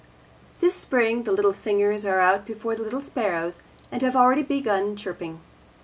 [0.61, 3.61] This spring the little singers are out before the little sparrows
[3.91, 5.41] and have already begun chirruping.